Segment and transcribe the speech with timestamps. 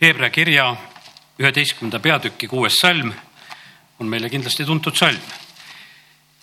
[0.00, 0.76] Hebra kirja
[1.38, 3.10] üheteistkümnenda peatüki kuues salm
[4.00, 5.20] on meile kindlasti tuntud salm.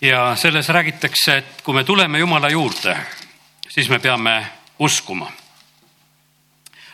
[0.00, 2.96] ja selles räägitakse, et kui me tuleme Jumala juurde,
[3.68, 4.46] siis me peame
[4.78, 5.32] uskuma.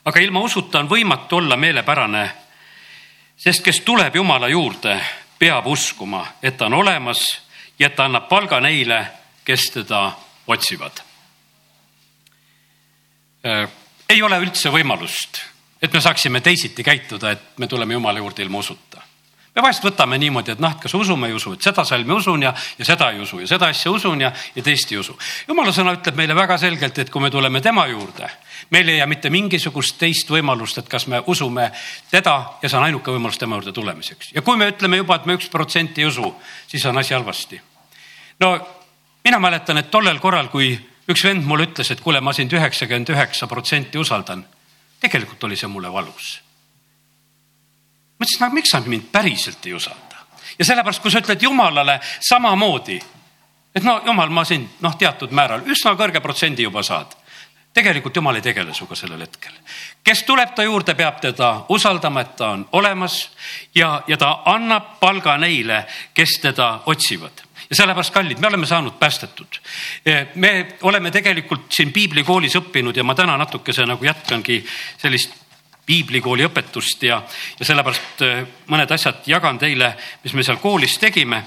[0.05, 2.31] aga ilma usuta on võimatu olla meelepärane,
[3.37, 5.01] sest kes tuleb Jumala juurde,
[5.39, 7.41] peab uskuma, et ta on olemas
[7.79, 9.07] ja et ta annab palga neile,
[9.45, 10.13] kes teda
[10.47, 11.01] otsivad.
[13.45, 13.69] Äh,
[14.09, 15.54] ei ole üldse võimalust
[15.85, 19.03] et me saaksime teisiti käituda, et me tuleme Jumala juurde ilma usuta.
[19.55, 22.43] me vahest võtame niimoodi, et noh, et kas usume, ei usu, et seda salmi usun
[22.43, 25.19] ja, ja seda ei usu ja seda asja usun ja, ja teist ei usu.
[25.49, 28.31] jumala sõna ütleb meile väga selgelt, et kui me tuleme tema juurde,
[28.71, 31.71] meil ei jää mitte mingisugust teist võimalust, et kas me usume
[32.11, 34.33] teda ja see on ainuke võimalus tema juurde tulemiseks.
[34.35, 36.35] ja kui me ütleme juba, et me üks protsenti ei usu,
[36.67, 37.61] siis on asi halvasti.
[38.41, 38.59] no
[39.25, 40.75] mina mäletan, et tollel korral, kui
[41.09, 44.47] üks vend mulle ütles, et kuule, ma sind üheksakümmend üheksa protsenti usaldan
[45.05, 46.39] tegelikult oli see mulle valus.
[48.19, 50.25] mõtlesin, aga miks sa mind päriselt ei usalda
[50.59, 53.01] ja sellepärast, kui sa ütled jumalale samamoodi,
[53.75, 57.17] et no jumal, ma sind noh, teatud määral üsna kõrge protsendi juba saad
[57.75, 59.53] tegelikult jumal ei tegele sinuga sellel hetkel.
[60.05, 63.31] kes tuleb ta juurde, peab teda usaldama, et ta on olemas
[63.75, 67.43] ja, ja ta annab palga neile, kes teda otsivad
[67.75, 69.61] sellepärast, kallid, me oleme saanud päästetud.
[70.35, 74.61] me oleme tegelikult siin piiblikoolis õppinud ja ma täna natukese nagu jätkangi
[74.99, 75.45] sellist
[75.87, 77.21] piiblikooli õpetust ja,
[77.59, 78.41] ja sellepärast äh,
[78.73, 79.93] mõned asjad jagan teile,
[80.25, 81.45] mis me seal koolis tegime.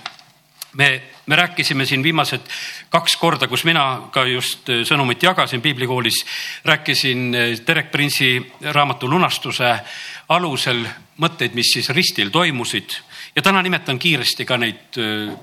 [0.78, 2.42] me, me rääkisime siin viimased
[2.90, 6.24] kaks korda, kus mina ka just äh, sõnumit jagasin piiblikoolis,
[6.66, 9.74] rääkisin äh, Derek Prince'i raamatu lunastuse
[10.30, 10.86] alusel
[11.18, 13.00] mõtteid, mis siis ristil toimusid
[13.38, 14.98] ja täna nimetan kiiresti ka neid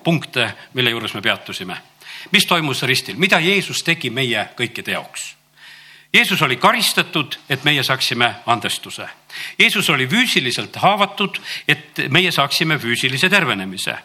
[0.04, 1.76] punkte, mille juures me peatusime.
[2.32, 5.36] mis toimus ristil, mida Jeesus tegi meie kõikide jaoks?
[6.14, 9.06] Jeesus oli karistatud, et meie saaksime andestuse.
[9.58, 13.96] Jeesus oli füüsiliselt haavatud, et meie saaksime füüsilise tervenemise.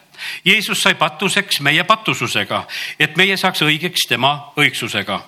[0.45, 2.63] Jeesus sai patuseks meie patususega,
[2.99, 5.19] et meie saaks õigeks tema õigsusega.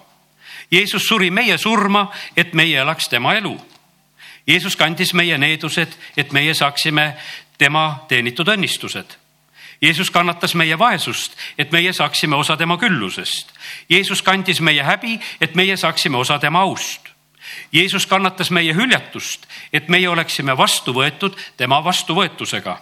[0.72, 3.57] Jeesus suri meie surma, et meie elaks tema elu.
[4.47, 7.13] Jeesus kandis meie needused, et meie saaksime
[7.57, 9.17] tema teenitud õnnistused.
[9.81, 13.50] Jeesus kannatas meie vaesust, et meie saaksime osa tema küllusest.
[13.89, 17.09] Jeesus kandis meie häbi, et meie saaksime osa tema aust.
[17.72, 22.78] Jeesus kannatas meie hüljatust, et meie oleksime vastu võetud tema vastuvõetusega.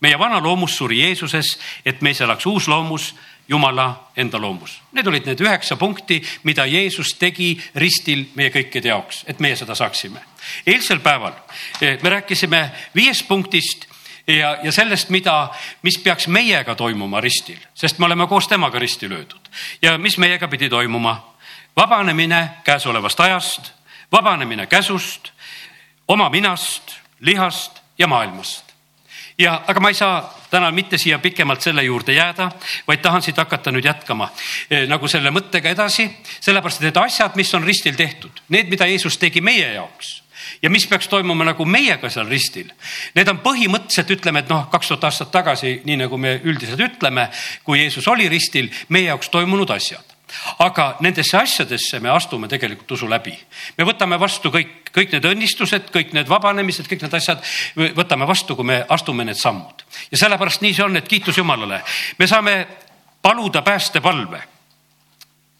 [0.00, 3.14] meie vana loomus suri Jeesuses, et meis elaks uus loomus,
[3.48, 4.82] Jumala enda loomus.
[4.92, 9.74] Need olid need üheksa punkti, mida Jeesus tegi ristil meie kõikide jaoks, et meie seda
[9.74, 10.20] saaksime.
[10.66, 11.32] eilsel päeval
[11.80, 13.87] eh, me rääkisime viiest punktist
[14.28, 15.48] ja, ja sellest, mida,
[15.82, 19.50] mis peaks meiega toimuma ristil, sest me oleme koos temaga risti löödud
[19.82, 21.34] ja mis meiega pidi toimuma.
[21.76, 23.72] vabanemine käesolevast ajast,
[24.12, 25.30] vabanemine käsust,
[26.08, 28.64] oma minast, lihast ja maailmast.
[29.38, 32.50] ja, aga ma ei saa täna mitte siia pikemalt selle juurde jääda,
[32.86, 34.30] vaid tahan siit hakata nüüd jätkama
[34.70, 36.10] eh, nagu selle mõttega edasi,
[36.40, 40.27] sellepärast et need asjad, mis on ristil tehtud, need, mida Jeesus tegi meie jaoks
[40.62, 42.70] ja mis peaks toimuma nagu meiega seal ristil.
[43.14, 47.28] Need on põhimõtteliselt, ütleme, et noh, kaks tuhat aastat tagasi, nii nagu me üldiselt ütleme,
[47.64, 50.18] kui Jeesus oli ristil, meie jaoks toimunud asjad
[50.58, 53.32] aga nendesse asjadesse me astume tegelikult usu läbi.
[53.78, 57.40] me võtame vastu kõik, kõik need õnnistused, kõik need vabanemised, kõik need asjad,
[57.96, 59.84] võtame vastu, kui me astume need sammud.
[60.10, 61.82] ja sellepärast nii see on, et kiitus Jumalale.
[62.18, 62.66] me saame
[63.22, 64.57] paluda päästepalve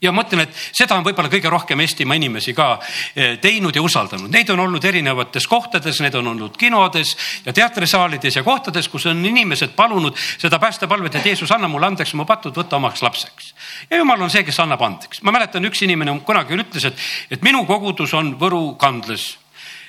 [0.02, 3.82] ja ma mõtlen, et seda on võib-olla kõige rohkem Eestimaa inimesi ka eh, teinud ja
[3.82, 4.30] usaldanud.
[4.30, 7.16] Neid on olnud erinevates kohtades, need on olnud kinodes
[7.46, 12.14] ja teatrisaalides ja kohtades, kus on inimesed palunud seda päästepalvet, et Jeesus, anna mulle andeks
[12.14, 13.52] mu patud, võta omaks lapseks.
[13.90, 15.22] ja jumal on see, kes annab andeks.
[15.22, 19.32] ma mäletan, üks inimene kunagi ütles, et, et minu kogudus on Võru kandles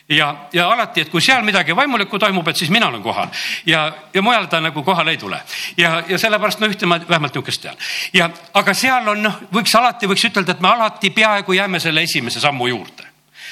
[0.09, 3.29] ja, ja alati, et kui seal midagi vaimulikku toimub, et siis mina olen kohal
[3.65, 5.41] ja, ja mujal ta nagu kohale ei tule.
[5.77, 7.77] ja, ja sellepärast no ühte ma vähemalt niisugust tean.
[8.13, 12.03] ja, aga seal on noh, võiks alati võiks ütelda, et me alati peaaegu jääme selle
[12.03, 13.07] esimese sammu juurde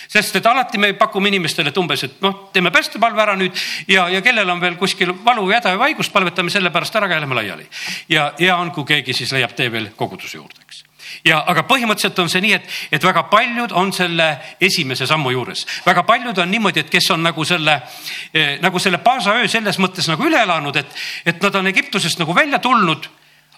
[0.08, 3.56] sest et alati me pakume inimestele, et umbes, et noh, teeme päästepalve ära nüüd
[3.92, 7.36] ja, ja kellel on veel kuskil valu, häda või haigust, palvetame selle pärast ära, käime
[7.36, 7.68] laiali.
[8.10, 10.87] ja hea on, kui keegi siis leiab tee veel koguduse juurde, eks
[11.26, 14.30] ja, aga põhimõtteliselt on see nii, et, et väga paljud on selle
[14.62, 15.66] esimese sammu juures.
[15.86, 17.80] väga paljud on niimoodi, et kes on nagu selle
[18.34, 22.36] eh,, nagu selle paasaöö selles mõttes nagu üle elanud, et, et nad on Egiptusest nagu
[22.36, 23.10] välja tulnud.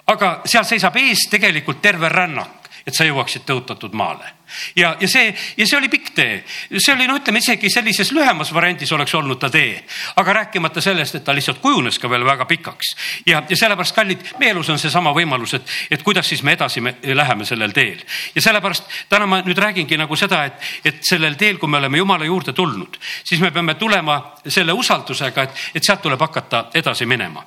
[0.10, 2.59] aga seal seisab ees tegelikult terve rännak
[2.90, 4.36] et sa jõuaksid tõotatud maale.
[4.76, 6.40] Ja, ja see, ja see oli pikk tee,
[6.74, 9.76] see oli no ütleme isegi sellises lühemas variandis oleks olnud ta tee,
[10.18, 12.90] aga rääkimata sellest, et ta lihtsalt kujunes ka veel väga pikaks.
[13.30, 16.82] Ja, ja sellepärast kallid, meie elus on seesama võimalus, et, et kuidas siis me edasi
[16.82, 18.02] me läheme sellel teel.
[18.36, 22.02] Ja sellepärast täna ma nüüd räägingi nagu seda, et, et sellel teel, kui me oleme
[22.02, 27.06] Jumala juurde tulnud, siis me peame tulema selle usaldusega, et, et sealt tuleb hakata edasi
[27.06, 27.46] minema.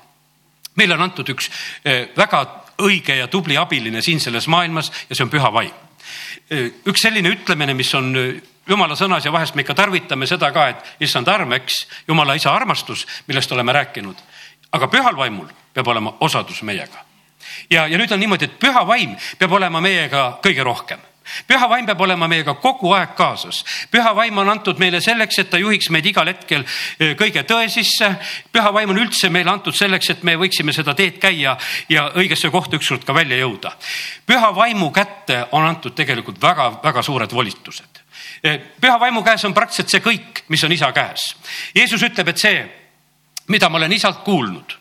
[0.79, 1.51] Meile on antud üks
[1.85, 5.73] eh, väga õige ja tubli abiline siin selles maailmas ja see on püha vaim
[6.87, 8.13] üks selline ütlemine, mis on
[8.69, 12.53] jumala sõnas ja vahest me ikka tarvitame seda ka, et issand arm, eks, jumala isa
[12.55, 14.17] armastus, millest oleme rääkinud.
[14.73, 17.05] aga pühal vaimul peab olema osadus meiega.
[17.71, 21.01] ja, ja nüüd on niimoodi, et püha vaim peab olema meiega kõige rohkem
[21.47, 23.63] püha vaim peab olema meiega kogu aeg kaasas.
[23.91, 26.65] püha vaim on antud meile selleks, et ta juhiks meid igal hetkel
[26.99, 28.15] eh, kõige tõe sisse.
[28.53, 31.57] püha vaim on üldse meile antud selleks, et me võiksime seda teed käia
[31.89, 33.73] ja õigesse kohta ükskord ka välja jõuda.
[34.27, 38.03] püha vaimu kätte on antud tegelikult väga-väga suured volitused.
[38.43, 41.35] Eh, püha vaimu käes on praktiliselt see kõik, mis on isa käes.
[41.75, 42.63] Jeesus ütleb, et see,
[43.49, 44.79] mida ma olen isalt kuulnud,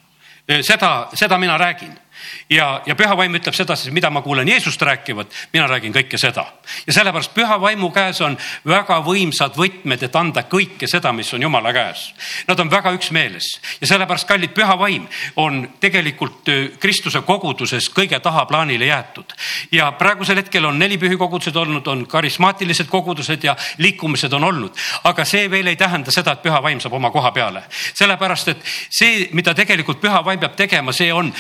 [0.47, 2.00] eh, seda, seda mina räägin
[2.49, 6.45] ja, ja püha vaim ütleb sedasi, mida ma kuulen Jeesust rääkivat, mina räägin kõike seda.
[6.87, 8.37] ja sellepärast püha vaimu käes on
[8.67, 12.11] väga võimsad võtmed, et anda kõike seda, mis on jumala käes.
[12.47, 13.47] Nad on väga üksmeeles
[13.81, 19.33] ja sellepärast, kallid, püha vaim on tegelikult Kristuse koguduses kõige tahaplaanile jäetud.
[19.71, 25.25] ja praegusel hetkel on neli pühikogudused olnud, on karismaatilised kogudused ja liikumised on olnud, aga
[25.25, 27.63] see veel ei tähenda seda, et püha vaim saab oma koha peale.
[27.93, 31.33] sellepärast, et see, mida tegelikult püha vaim peab tegema, see on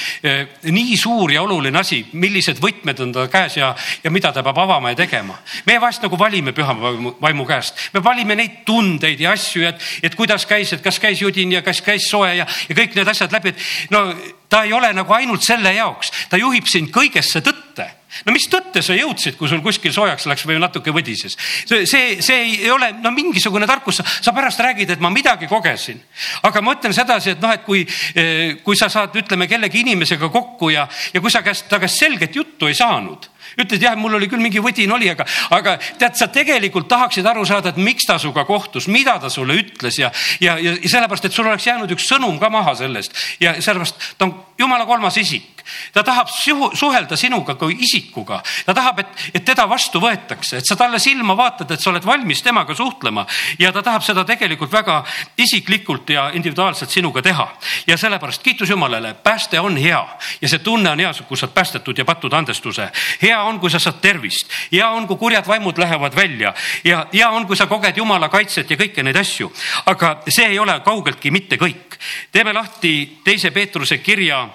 [0.71, 3.71] nii suur ja oluline asi, millised võtmed on ta käes ja,
[4.03, 5.37] ja mida ta peab avama ja tegema.
[5.65, 6.75] me vahest nagu valime püha
[7.21, 11.21] vaimu käest, me valime neid tundeid ja asju, et, et kuidas käis, et kas käis
[11.21, 14.05] judin ja kas käis soe ja, ja kõik need asjad läbi, et no
[14.51, 17.87] ta ei ole nagu ainult selle jaoks, ta juhib sind kõigesse tõtte
[18.25, 21.37] no mis tõtte sa jõudsid, kui sul kuskil soojaks läks või natuke võdises?
[21.37, 26.01] see, see, see ei ole no mingisugune tarkus, sa pärast räägid, et ma midagi kogesin.
[26.47, 30.29] aga ma ütlen sedasi, et noh, et kui, eh, kui sa saad, ütleme kellegi inimesega
[30.33, 34.15] kokku ja, ja kui sa käest, ta käest selget juttu ei saanud ütled jah, mul
[34.19, 35.25] oli küll mingi võdin oli, aga,
[35.55, 39.57] aga tead, sa tegelikult tahaksid aru saada, et miks ta sinuga kohtus, mida ta sulle
[39.59, 40.11] ütles ja,
[40.43, 44.27] ja, ja sellepärast, et sul oleks jäänud üks sõnum ka maha sellest ja sellepärast ta
[44.27, 45.60] on jumala kolmas isik.
[45.93, 46.29] Ta tahab
[46.73, 51.35] suhelda sinuga kui isikuga, ta tahab, et, et teda vastu võetakse, et sa talle silma
[51.37, 53.25] vaatad, et sa oled valmis temaga suhtlema
[53.59, 55.01] ja ta tahab seda tegelikult väga
[55.37, 57.47] isiklikult ja individuaalselt sinuga teha.
[57.87, 60.01] ja sellepärast kiitus Jumalale, pääste on hea
[60.41, 62.89] ja see tunne on hea, kus sa oled päästetud ja pattude andestuse.
[63.21, 66.53] hea on, kui sa saad tervist, hea on, kui kurjad vaimud lähevad välja
[66.83, 69.51] ja hea on, kui sa koged Jumala kaitset ja kõiki neid asju.
[69.85, 71.97] aga see ei ole kaugeltki mitte kõik.
[72.31, 74.47] teeme lahti teise Peetruse kirja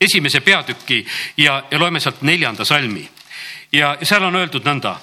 [0.00, 1.06] esimese peatüki
[1.36, 3.08] ja, ja loeme sealt neljanda salmi.
[3.72, 4.96] ja seal on öeldud nõnda.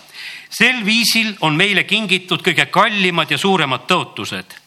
[0.50, 4.57] sel viisil on meile kingitud kõige kallimad ja suuremad tõotused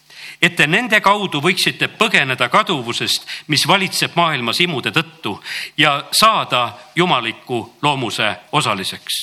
[0.42, 5.36] et te nende kaudu võiksite põgeneda kaduvusest, mis valitseb maailmas imude tõttu
[5.78, 9.22] ja saada jumaliku loomuse osaliseks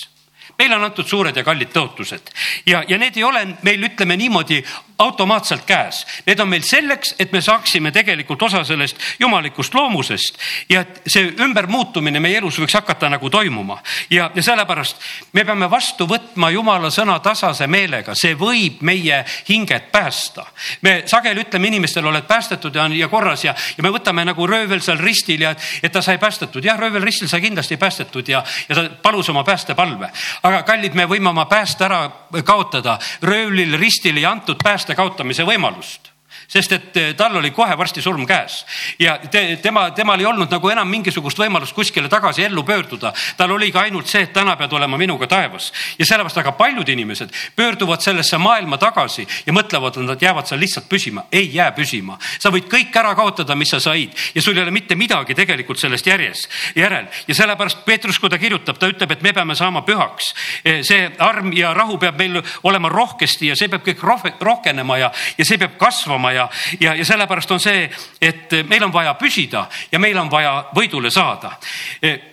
[0.59, 2.31] meile on antud suured ja kallid tõotused
[2.65, 4.63] ja, ja need ei ole meil, ütleme niimoodi,
[4.99, 6.05] automaatselt käes.
[6.25, 11.31] Need on meil selleks, et me saaksime tegelikult osa sellest jumalikust loomusest ja et see
[11.39, 13.79] ümbermuutumine meie elus võiks hakata nagu toimuma.
[14.09, 14.97] ja, ja sellepärast
[15.33, 20.45] me peame vastu võtma jumala sõna tasase meelega, see võib meie hinged päästa.
[20.81, 24.47] me sageli ütleme inimestele, oled päästetud ja on ja korras ja, ja me võtame nagu
[24.47, 26.65] röövel seal ristil ja et ta sai päästetud.
[26.65, 30.11] jah, röövel ristil sai kindlasti päästetud ja, ja ta palus oma päästepalve
[30.43, 32.01] aga kallid, me võime oma pääste ära
[32.45, 32.97] kaotada.
[33.21, 34.57] röövlil ristil ei antud
[34.89, 36.08] pääste kaotamise võimalust
[36.49, 38.63] sest et eh, tal oli kohe varsti surm käes
[38.99, 43.13] ja te, tema, temal ei olnud nagu enam mingisugust võimalust kuskile tagasi ellu pöörduda.
[43.37, 47.33] tal oligi ainult see, et täna pead olema minuga taevas ja sellepärast väga paljud inimesed
[47.55, 51.25] pöörduvad sellesse maailma tagasi ja mõtlevad, et nad jäävad seal lihtsalt püsima.
[51.31, 54.71] ei jää püsima, sa võid kõik ära kaotada, mis sa said ja sul ei ole
[54.71, 59.21] mitte midagi tegelikult sellest järjes, järel ja sellepärast Peetrus, kui ta kirjutab, ta ütleb, et
[59.21, 60.33] me peame saama pühaks.
[60.63, 64.01] Eh, see arm ja rahu peab meil olema rohkesti ja see peab kõik
[64.41, 66.47] rohkenema ja, ja see peab kasvama ja ja,
[66.79, 67.85] ja, ja sellepärast on see,
[68.21, 71.57] et meil on vaja püsida ja meil on vaja võidule saada.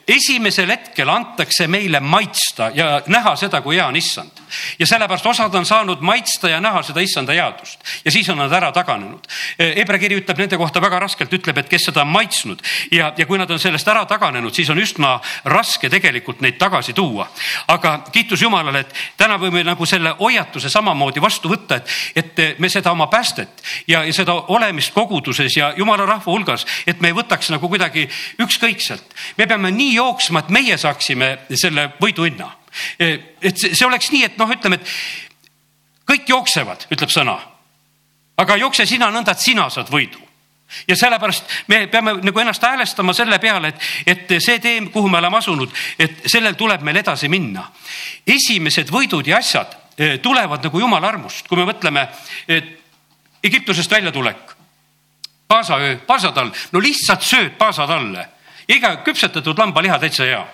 [0.06, 4.46] esimesel hetkel antakse meile maitsta ja näha seda, kui hea on issand
[4.78, 8.52] ja sellepärast osad on saanud maitsta ja näha seda issanda headust ja siis on nad
[8.52, 9.26] ära taganenud.
[9.58, 13.26] Hebra kiri ütleb nende kohta väga raskelt, ütleb, et kes seda on maitsnud ja, ja
[13.26, 17.28] kui nad on sellest ära taganenud, siis on üsna raske tegelikult neid tagasi tuua.
[17.68, 22.68] aga kiitus Jumalale, et täna võime nagu selle hoiatuse samamoodi vastu võtta, et, et me
[22.68, 27.16] seda oma päästet ja ja, seda olemist koguduses ja jumala rahva hulgas, et me ei
[27.16, 28.06] võtaks nagu kuidagi
[28.42, 29.16] ükskõikselt.
[29.38, 32.50] me peame nii jooksma, et meie saaksime selle võiduhinna.
[32.98, 37.38] et see oleks nii, et noh, ütleme, et kõik jooksevad, ütleb sõna.
[38.36, 40.26] aga jookse sina nõnda, et sina saad võidu
[40.88, 45.18] ja sellepärast me peame nagu ennast häälestama selle peale, et, et see tee, kuhu me
[45.18, 47.68] oleme asunud, et sellel tuleb meil edasi minna.
[48.26, 52.08] esimesed võidud ja asjad eh, tulevad nagu jumala armust, kui me mõtleme,
[52.48, 52.74] et
[53.46, 54.54] Egiptusest väljatulek,
[55.48, 58.26] paasaöö, paasatall, no lihtsalt sööd paasatalle
[58.68, 60.44] iga küpsetatud lambaliha täitsa hea.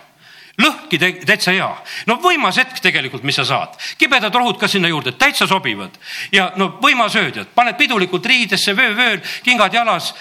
[0.60, 1.68] Lõhki täitsa hea,
[2.06, 5.96] no võimas hetk tegelikult, mis sa saad, kibedad rohud ka sinna juurde, täitsa sobivad.
[6.32, 10.12] Ja no võimas ööd, paned pidulikult riidesse, vöö-vööl, kingad jalas.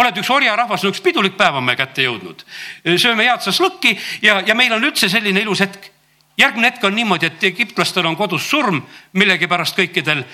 [0.00, 2.44] Oled üks orjarahvas, üks pidulik päev on meie kätte jõudnud.
[2.96, 5.90] sööme head šašlõkki ja, ja meil on üldse selline ilus hetk.
[6.36, 8.80] järgmine hetk on niimoodi, et egiptlastel on kodus surm
[9.12, 10.24] millegipärast kõikidel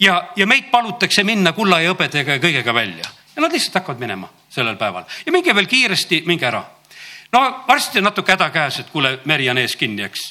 [0.00, 3.04] ja, ja meid palutakse minna kulla ja hõbedega ja kõigega välja
[3.36, 6.62] ja nad lihtsalt hakkavad minema sellel päeval ja minge veel kiiresti, minge ära
[7.34, 10.26] no varsti on natuke häda käes, et kuule, meri on ees kinni, eks.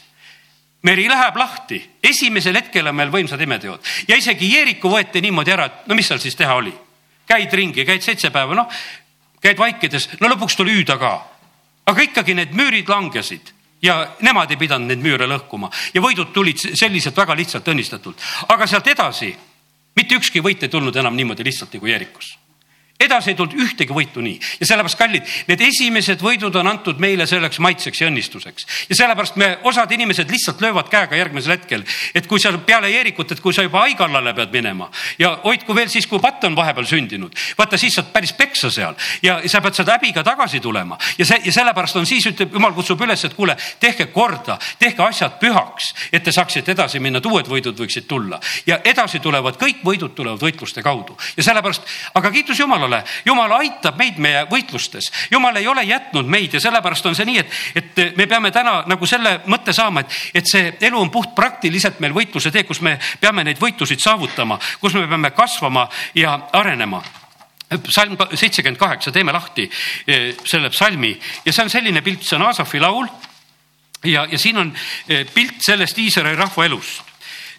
[0.88, 5.65] meri läheb lahti, esimesel hetkel on meil võimsad imeteod ja isegi Jeeriku võeti niimoodi ära,
[5.65, 6.74] et no mis seal siis teha oli.
[7.27, 8.67] käid ringi, käid seitse päeva, noh,
[9.41, 11.13] käid vaikides, no lõpuks tuli hüüda ka.
[11.86, 16.58] aga ikkagi need müürid langesid ja nemad ei pidanud neid müüre lõhkuma ja võidud tulid
[16.58, 18.20] selliselt väga lihtsalt õnnistatult.
[18.48, 19.36] aga sealt edasi
[19.96, 22.34] mitte ükski võit ei tulnud enam niimoodi lihtsalt nagu Jeerikus
[23.05, 24.39] edasi ei tulnud ühtegi võitu nii.
[24.62, 28.67] Ja sellepärast, kallid, need esimesed võidud on antud meile selleks maitseks ja õnnistuseks.
[28.89, 31.83] ja sellepärast me, osad inimesed lihtsalt löövad käega järgmisel hetkel,
[32.15, 35.75] et kui sa peale Jeerikut, et kui sa juba hai kallale pead minema ja hoidku
[35.75, 38.95] veel siis, kui patt on vahepeal sündinud, vaata siis saad päris peksa seal.
[39.24, 40.98] Ja sa pead seda häbiga tagasi tulema.
[41.17, 45.03] Ja see ja sellepärast on siis ütleb, jumal kutsub üles, et kuule, tehke korda, tehke
[45.05, 48.39] asjad pühaks, et te saaksite edasi minna, et uued võidud võiksid tulla.
[48.67, 51.17] Ja edasi tulevad kõik võidud tulevad võitluste kaudu.
[51.38, 53.24] Ja sellepärast, aga kiitus Jumalale Jumalale.
[53.26, 57.40] Jumal aitab meid meie võitlustes, Jumal ei ole jätnud meid ja sellepärast on see nii,
[57.40, 61.34] et, et me peame täna nagu selle mõtte saama, et, et see elu on puht
[61.36, 66.38] praktiliselt meil võitluse tee, kus me peame neid võitlusid saavutama, kus me peame kasvama ja
[66.54, 67.02] arenema
[67.88, 69.64] psalm seitsekümmend kaheksa, teeme lahti
[70.08, 73.08] eh, selle psalmi ja see on selline pilt, see on Aasafi laul.
[74.04, 74.74] ja, ja siin on
[75.08, 77.02] eh, pilt sellest Iisraeli rahva elust.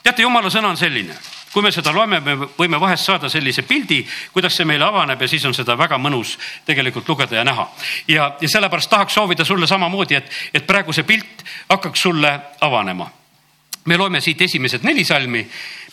[0.03, 1.17] teate, jumala sõna on selline
[1.55, 4.01] kui me seda loeme, me võime vahest saada sellise pildi,
[4.35, 6.35] kuidas see meile avaneb ja siis on seda väga mõnus
[6.67, 7.69] tegelikult lugeda ja näha.
[8.09, 13.07] ja, ja sellepärast tahaks soovida sulle samamoodi, et, et praegu see pilt hakkaks sulle avanema.
[13.85, 15.47] me loeme siit esimesed neli salmi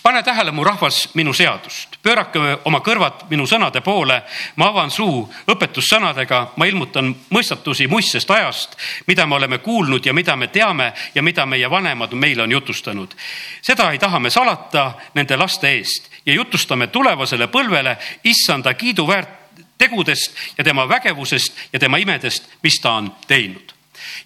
[0.04, 4.22] pane tähele, mu rahvas, minu seadust, pöörake oma kõrvad minu sõnade poole,
[4.56, 8.78] ma avan suu õpetussõnadega, ma ilmutan mõistatusi muistsest ajast,
[9.08, 13.16] mida me oleme kuulnud ja mida me teame ja mida meie vanemad meile on jutustanud.
[13.62, 19.30] seda ei taha me salata nende laste eest ja jutustame tulevasele põlvele issanda kiiduväärt
[19.78, 23.74] tegudest ja tema vägevusest ja tema imedest, mis ta on teinud.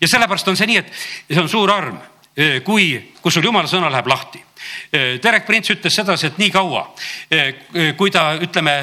[0.02, 0.92] ja sellepärast on see nii, et
[1.30, 1.98] see on suur arm,
[2.64, 4.45] kui, kui sul jumala sõna läheb lahti
[5.24, 6.86] Derek Prints ütles sedasi, et nii kaua,
[7.98, 8.76] kui ta ütleme,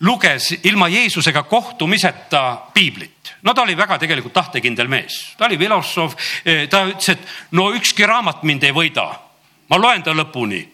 [0.00, 3.34] luges ilma Jeesusega kohtumiseta piiblit.
[3.42, 6.16] no ta oli väga tegelikult tahtekindel mees, ta oli filosoof,
[6.70, 7.18] ta ütles, et
[7.52, 9.08] no ükski raamat mind ei võida.
[9.68, 10.66] ma loen ta lõpuni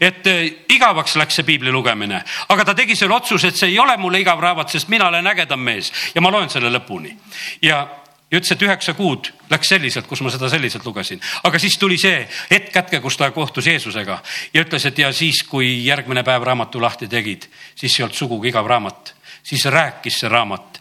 [0.00, 0.26] et
[0.70, 4.20] igavaks läks see piibli lugemine, aga ta tegi selle otsuse, et see ei ole mulle
[4.20, 7.16] igav raamat, sest mina olen ägedam mees ja ma loen selle lõpuni.
[7.62, 7.86] ja
[8.34, 11.98] ja ütles, et üheksa kuud läks selliselt, kus ma seda selliselt lugesin, aga siis tuli
[12.00, 14.18] see hetk kätke, kus ta kohtus Jeesusega
[14.54, 17.46] ja ütles, et ja siis, kui järgmine päev raamatu lahti tegid,
[17.78, 19.13] siis ei olnud sugugi igav raamat
[19.44, 20.80] siis rääkis see raamat.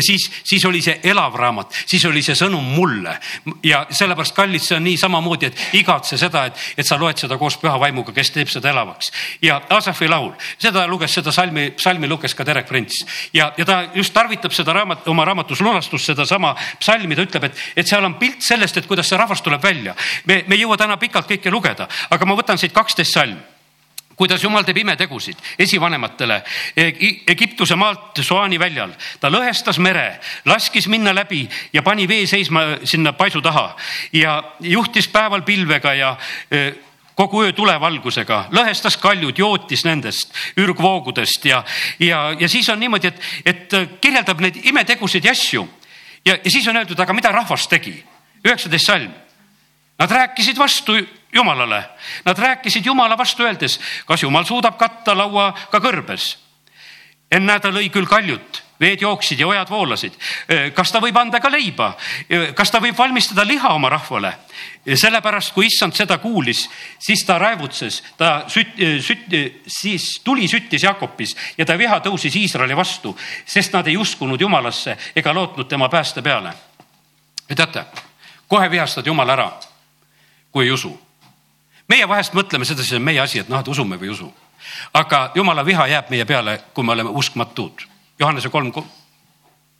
[0.00, 3.14] siis, siis oli see elav raamat, siis oli see sõnum mulle
[3.62, 7.38] ja sellepärast, kallid, see on nii samamoodi, et igatse seda, et, et sa loed seda
[7.38, 9.12] koos püha vaimuga, kes teeb seda elavaks.
[9.42, 13.80] ja Asafi laul, seda luges, seda salmi, salmi luges ka Derek Prints ja, ja ta
[13.94, 18.18] just tarvitab seda raamat, oma raamatus lunastust, sedasama psalmi, ta ütleb, et, et seal on
[18.18, 19.94] pilt sellest, et kuidas see rahvas tuleb välja.
[20.26, 23.53] me, me ei jõua täna pikalt kõike lugeda, aga ma võtan siit kaksteist salmi
[24.16, 26.40] kuidas jumal teeb imetegusid esivanematele
[26.76, 28.92] Egiptuse maalt Soani väljal.
[29.20, 33.76] ta lõhestas mere, laskis minna läbi ja pani vee seisma sinna paisu taha
[34.12, 36.16] ja juhtis päeval pilvega ja
[36.50, 36.72] e,
[37.14, 41.64] kogu öö tulevalgusega, lõhestas kaljud, jootis nendest ürgvoogudest ja,
[41.98, 45.68] ja, ja siis on niimoodi, et, et kirjeldab neid imetegusid ja asju.
[46.24, 47.94] ja, ja siis on öeldud, aga mida rahvas tegi?
[48.44, 49.12] üheksateist salm.
[49.98, 50.98] Nad rääkisid vastu
[51.34, 51.84] Jumalale.
[52.24, 56.36] Nad rääkisid Jumala vastu öeldes, kas Jumal suudab katta laua ka kõrbes.
[57.30, 60.14] ennäe, ta lõi küll kaljut veed jooksid ja ojad voolasid.
[60.74, 61.94] kas ta võib anda ka leiba?
[62.56, 64.32] kas ta võib valmistada liha oma rahvale?
[64.84, 66.66] sellepärast, kui issand seda kuulis,
[67.00, 69.36] siis ta raevutses, ta süt-, süt-,
[69.66, 73.14] siis tuli süttis Jakobis ja ta viha tõusis Iisraeli vastu,
[73.46, 76.52] sest nad ei uskunud Jumalasse ega lootnud tema pääste peale.
[77.54, 77.84] teate,
[78.48, 79.50] kohe vihastad Jumala ära,
[80.50, 81.03] kui ei usu.
[81.88, 84.32] Meie vahest mõtleme sedasi, see on meie asi, et noh, et usume või ei usu.
[84.92, 87.86] aga Jumala viha jääb meie peale, kui me oleme uskmatud
[88.18, 88.72] Johannese kolm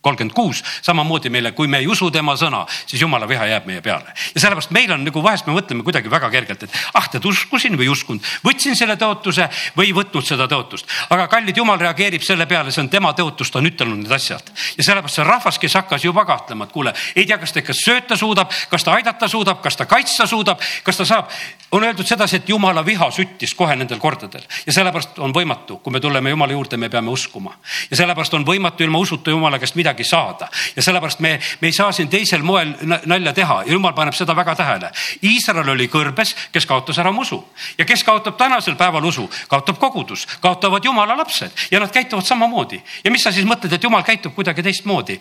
[0.04, 3.80] kolmkümmend kuus, samamoodi meile, kui me ei usu tema sõna, siis jumala viha jääb meie
[3.84, 4.12] peale.
[4.34, 7.78] ja sellepärast meil on nagu vahest me mõtleme kuidagi väga kergelt, et ah, tead uskusin
[7.80, 10.90] või ei uskunud, võtsin selle tõotuse või ei võtnud seda tõotust.
[11.08, 14.52] aga kallid jumal reageerib selle peale, see on tema tõotus, ta on ütelnud need asjad.
[14.76, 17.76] ja sellepärast see rahvas, kes hakkas juba kahtlema, et kuule, ei tea, kas ta ikka
[17.78, 21.32] sööta suudab, kas ta aidata suudab, kas ta kaitsta suudab, kas ta saab.
[21.74, 25.92] On öeldud sedasi, et jumala viha süttis kohe nendel kordadel ja sellepärast on võimatu, kui
[25.92, 27.56] me tuleme jumala juurde, me peame uskuma
[27.90, 30.48] ja sellepärast on võimatu ilma usuta jumala käest midagi saada.
[30.76, 32.74] ja sellepärast me, me ei saa siin teisel moel
[33.06, 34.90] nalja teha ja jumal paneb seda väga tähele.
[35.22, 37.40] Iisrael oli kõrbes, kes kaotas ära oma usu
[37.78, 42.82] ja kes kaotab tänasel päeval usu, kaotab kogudus, kaotavad jumala lapsed ja nad käituvad samamoodi.
[43.04, 45.18] ja mis sa siis mõtled, et jumal käitub kuidagi teistmoodi?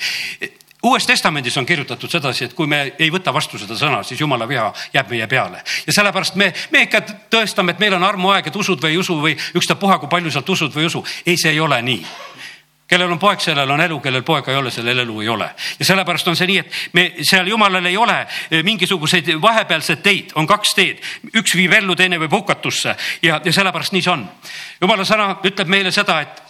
[0.84, 4.48] Uues testamendis on kirjutatud sedasi, et kui me ei võta vastu seda sõna, siis jumala
[4.48, 8.56] viha jääb meie peale ja sellepärast me, me ikka tõestame, et meil on armuaeg, et
[8.56, 11.06] usud või ei usu või ükstapuha, kui palju sealt usud või ei usu.
[11.26, 12.06] ei, see ei ole nii
[12.94, 15.50] kellel on poeg, sellel on elu, kellel poega ei ole, sellel elu ei ole.
[15.80, 18.20] ja sellepärast on see nii, et me seal jumalal ei ole
[18.52, 21.00] eh, mingisuguseid vahepealseid teid, on kaks teed,
[21.34, 24.28] üks viib ellu, teine viib hukatusse ja, ja sellepärast nii see on.
[24.82, 26.44] jumala sõna ütleb meile seda, et,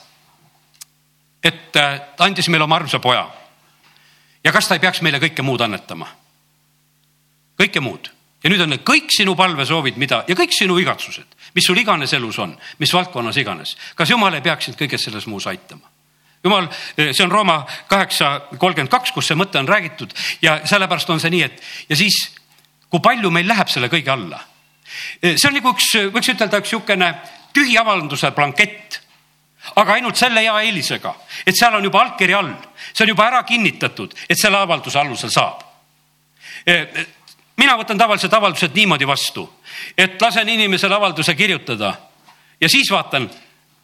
[1.43, 3.27] et ta andis meile oma armsa poja.
[4.43, 6.07] Ja kas ta ei peaks meile kõike muud annetama?
[7.59, 8.09] kõike muud
[8.43, 12.13] ja nüüd on need kõik sinu palvesoovid, mida ja kõik sinu igatsused, mis sul iganes
[12.17, 13.75] elus on, mis valdkonnas iganes.
[13.95, 15.87] kas jumal ei peaks sind kõiges selles muus aitama?
[16.43, 21.21] jumal, see on Rooma kaheksa kolmkümmend kaks, kus see mõte on räägitud ja sellepärast on
[21.23, 22.17] see nii, et ja siis,
[22.91, 24.41] kui palju meil läheb selle kõige alla.
[25.21, 27.13] see on nagu üks, võiks ütelda, üks niisugune
[27.53, 28.99] tühi avalduse blankett
[29.79, 31.13] aga ainult selle hea eelisega,
[31.47, 32.51] et seal on juba allkiri all,
[32.93, 35.61] see on juba ära kinnitatud, et selle avalduse alusel saab.
[37.57, 39.49] mina võtan tavaliselt avaldused niimoodi vastu,
[39.97, 41.95] et lasen inimesele avalduse kirjutada
[42.61, 43.29] ja siis vaatan,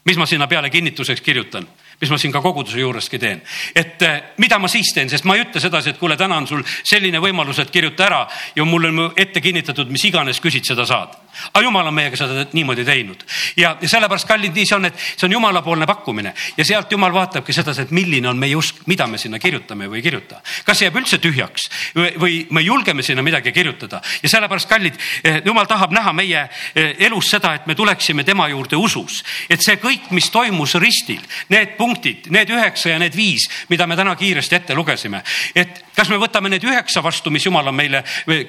[0.05, 1.67] mis ma sinna peale kinnituseks kirjutan
[2.01, 3.41] mis ma siin ka koguduse juureski teen.
[3.75, 6.47] et eh, mida ma siis teen, sest ma ei ütle sedasi, et kuule, täna on
[6.47, 8.21] sul selline võimalus, et kirjuta ära
[8.55, 11.17] ja mul on ette kinnitatud, mis iganes küsid, seda saad.
[11.53, 13.23] Aga jumal on meiega seda niimoodi teinud.
[13.57, 16.33] Ja, ja sellepärast kallid, nii see on, et see on jumalapoolne pakkumine.
[16.57, 19.99] Ja sealt jumal vaatabki sedasi, et milline on meie usk, mida me sinna kirjutame või
[20.01, 20.41] ei kirjuta.
[20.65, 24.01] kas jääb üldse tühjaks või, või me julgeme sinna midagi kirjutada?
[24.23, 28.47] Ja sellepärast, kallid, eh, jumal tahab näha meie eh, elus seda, et me tuleksime tema
[28.49, 33.47] juurde usus, et see kõik, mis toimus ristil, need punktid need üheksa ja need viis,
[33.69, 35.23] mida me täna kiiresti ette lugesime.
[35.55, 38.03] et kas me võtame need üheksa vastu, mis Jumal on meile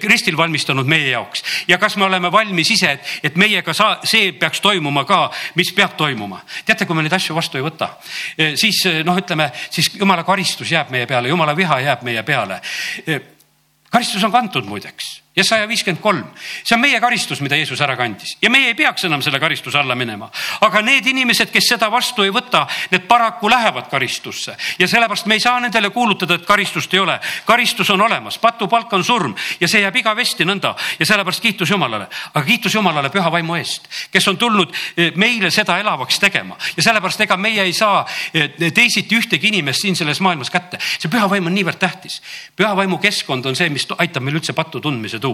[0.07, 1.43] ristil valmistanud meie jaoks?
[1.69, 5.23] Ja kas me oleme valmis ise, et, et meiega saa, see peaks toimuma ka,
[5.61, 6.41] mis peab toimuma.
[6.65, 7.93] teate, kui me neid asju vastu ei võta,
[8.37, 12.23] eh, siis eh, noh, ütleme siis Jumala karistus jääb meie peale, Jumala viha jääb meie
[12.27, 12.61] peale.
[13.07, 13.21] Eh,
[13.91, 16.25] karistus on kantud muideks ja saja viiskümmend kolm,
[16.67, 19.79] see on meie karistus, mida Jeesus ära kandis ja meie ei peaks enam selle karistuse
[19.79, 20.27] alla minema.
[20.67, 25.39] aga need inimesed, kes seda vastu ei võta, need paraku lähevad karistusse ja sellepärast me
[25.39, 27.21] ei saa nendele kuulutada, et karistust ei ole.
[27.47, 32.09] karistus on olemas, patupalk on surm ja see jääb igavesti nõnda ja sellepärast kiitus Jumalale,
[32.35, 36.83] aga kiitus Jumalale püha vaimu eest, kes on tulnud eh, meile seda elavaks tegema ja
[36.83, 38.03] sellepärast ega meie ei saa
[38.35, 40.83] eh, teisiti ühtegi inimest siin selles maailmas kätte.
[40.99, 42.19] see püha vaim on niivõrd tähtis.
[42.57, 45.30] püha vaimu keskkond on see, mis aitab meil üldse pattu tundmise tuua.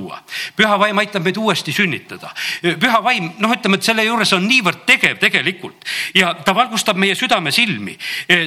[0.56, 2.30] Püha vaim aitab meid uuesti sünnitada.
[2.62, 7.14] püha vaim, noh, ütleme, et selle juures on niivõrd tegev tegelikult ja ta valgustab meie
[7.14, 7.96] südame silmi.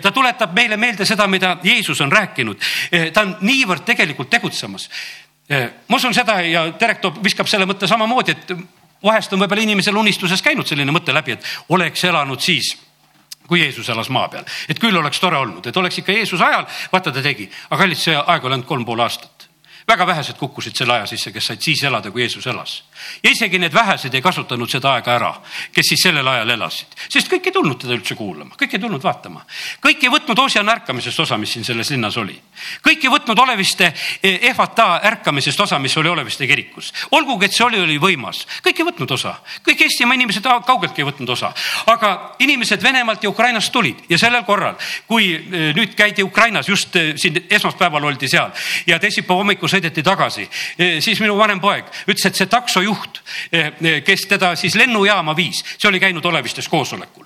[0.01, 2.59] ta tuletab meile meelde seda, mida Jeesus on rääkinud.
[3.13, 4.89] ta on niivõrd tegelikult tegutsemas.
[5.87, 8.53] ma usun seda ja Terek toob, viskab selle mõtte samamoodi, et
[9.03, 12.75] vahest on võib-olla inimesel unistuses käinud selline mõte läbi, et oleks elanud siis
[13.49, 16.67] kui Jeesus elas maa peal, et küll oleks tore olnud, et oleks ikka Jeesuse ajal,
[16.91, 19.38] vaata ta tegi, aga kallid, see aeg oli ainult kolm pool aastat
[19.89, 22.83] väga vähesed kukkusid selle aja sisse, kes said siis elada, kui Jeesus elas.
[23.23, 25.31] Ja isegi need vähesed ei kasutanud seda aega ära,
[25.73, 29.03] kes siis sellel ajal elasid, sest kõik ei tulnud teda üldse kuulama, kõik ei tulnud
[29.03, 29.45] vaatama.
[29.85, 32.39] kõik ei võtnud Ossian ärkamisest osa, mis siin selles linnas oli.
[32.85, 36.93] kõik ei võtnud Oleviste ehvata ärkamisest osa, mis oli Oleviste kirikus.
[37.11, 39.35] olgugi, et see oli, oli võimas, kõik ei võtnud osa,
[39.65, 41.53] kõik Eestimaa inimesed kaugeltki ei võtnud osa,
[41.87, 44.75] aga inimesed Venemaalt ja Ukrainast tulid ja sellel korral,
[45.07, 48.51] kui eh, nüüd käidi Ukrainas just eh, siin esmaspäeval oldi seal
[48.87, 50.45] ja teisipäeva hommikul sõideti tagasi,
[50.77, 52.88] e, siis minu vanem poeg ütles, et see taksojuht,
[53.51, 57.25] e, e, kes teda siis lennujaama viis, see oli käinud Olevistes koosolekul.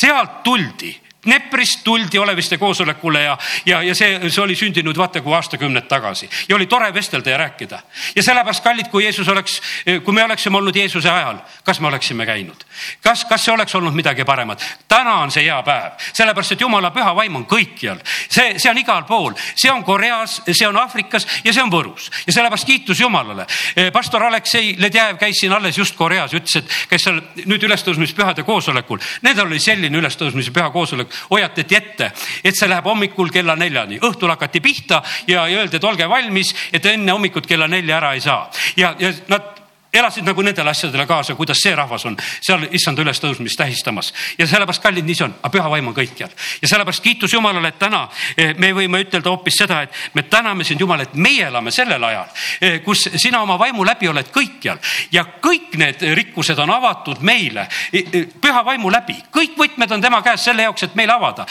[0.00, 3.36] sealt tuldi Dneprist tuldi Oleviste koosolekule ja,
[3.66, 7.38] ja, ja see, see oli sündinud vaata kui aastakümned tagasi ja oli tore vestelda ja
[7.38, 7.80] rääkida.
[8.16, 9.60] ja sellepärast, kallid, kui Jeesus oleks,
[10.04, 12.64] kui me oleksime olnud Jeesuse ajal, kas me oleksime käinud?
[13.02, 14.62] kas, kas see oleks olnud midagi paremat?
[14.88, 18.78] täna on see hea päev, sellepärast et jumala püha vaim on kõikjal, see, see on
[18.78, 23.00] igal pool, see on Koreas, see on Aafrikas ja see on Võrus ja sellepärast kiitus
[23.00, 23.46] Jumalale.
[23.92, 29.00] pastor Aleksei Ledjajev käis siin alles just Koreas, ütles, et käis seal nüüd ülestõusmispühade koosolekul.
[29.22, 32.10] Nendel oli selline ülestõusmispüha koosolek, hoiatati ette,
[32.44, 36.86] et see läheb hommikul kella neljani, õhtul hakati pihta ja öeldi, et olge valmis, et
[36.86, 38.50] enne hommikut kella nelja ära ei saa.
[38.76, 39.65] Ja, ja nad
[39.96, 42.16] elasid nagu nendele asjadele kaasa, kuidas see rahvas on.
[42.40, 44.12] Seal issanda ülestõusmist tähistamas.
[44.38, 46.32] Ja sellepärast kallid, nii see on, aga püha vaim on kõikjal
[46.62, 48.06] ja sellepärast kiitus Jumalale, et täna
[48.36, 52.04] eh, me võime ütelda hoopis seda, et me täname sind, Jumal, et meie elame sellel
[52.04, 52.28] ajal,
[52.60, 54.80] eh, kus sina oma vaimu läbi oled kõikjal
[55.12, 60.22] ja kõik need rikkused on avatud meile eh, püha vaimu läbi, kõik võtmed on tema
[60.26, 61.46] käes selle jaoks, et meile avada.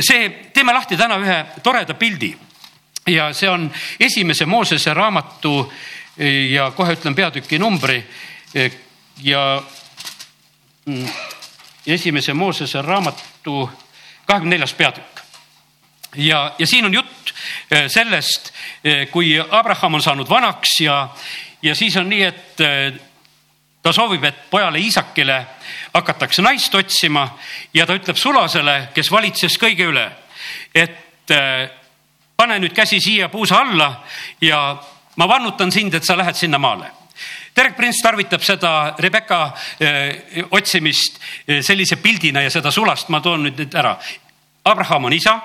[0.00, 2.34] see, teeme lahti täna ühe toreda pildi.
[3.06, 3.66] Ja see on
[4.00, 5.72] esimese Moosese raamatu
[6.50, 8.02] ja kohe ütlen peatüki numbri
[9.22, 9.62] ja
[10.84, 11.08] mm,
[11.86, 13.70] esimese Moosese raamatu
[14.26, 15.20] kahekümne neljas peatükk.
[16.16, 17.32] ja, ja siin on jutt
[17.70, 18.52] eh, sellest,
[18.84, 21.08] eh, kui Abraham on saanud vanaks ja,
[21.62, 22.62] ja siis on nii, et
[23.82, 25.46] ta soovib, et pojale Iisakile
[25.94, 27.26] hakatakse naist otsima
[27.74, 30.04] ja ta ütleb sulasele, kes valitses kõige üle,
[30.74, 31.32] et
[32.36, 33.88] pane nüüd käsi siia puusa alla
[34.40, 34.76] ja
[35.22, 36.90] ma vannutan sind, et sa lähed sinnamaale.
[37.56, 43.46] Derek Prince tarvitab seda Rebecca eh, otsimist eh, sellise pildina ja seda sulast ma toon
[43.46, 43.92] nüüd, nüüd ära.
[44.66, 45.36] Abraham on isa,